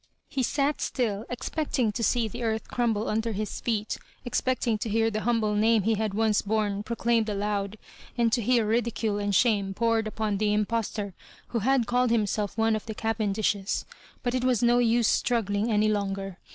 [0.27, 5.11] He sat still, expecting to see the earth crumble under his fee<^ expecting to hear
[5.11, 7.77] the humble name he had .once borne proclaimed aloud,
[8.17, 11.13] and to hear ridicule and shame poured upon the impostor
[11.49, 13.85] who had called himself one of the Cavendishea
[14.23, 16.39] But it was no use strug gling any longer.